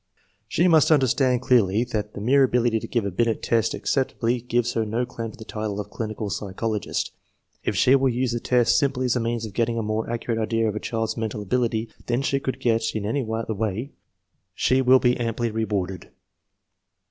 [0.47, 4.73] She must understand clearly that the mere ability to give a Binet test acceptably gives
[4.73, 7.11] her no claim to the title" clinical psychologist/'
[7.63, 10.25] If she will use the test simply as a means of getting a more ac
[10.25, 13.91] curate idea of a child's mental ability than she could get in any other way,
[14.55, 16.09] she will be amply rewarded.